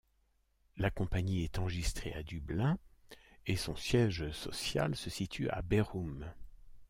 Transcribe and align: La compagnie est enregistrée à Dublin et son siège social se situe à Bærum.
La 0.77 0.89
compagnie 0.89 1.43
est 1.43 1.59
enregistrée 1.59 2.11
à 2.13 2.23
Dublin 2.23 2.79
et 3.45 3.55
son 3.55 3.75
siège 3.75 4.31
social 4.31 4.95
se 4.95 5.11
situe 5.11 5.47
à 5.51 5.61
Bærum. 5.61 6.25